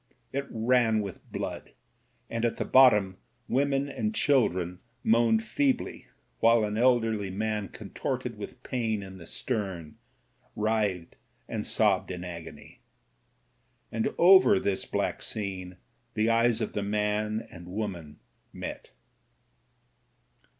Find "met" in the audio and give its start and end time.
18.51-18.89